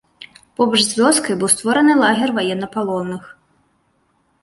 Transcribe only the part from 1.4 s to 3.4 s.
быў створаны лагер ваеннапалонных.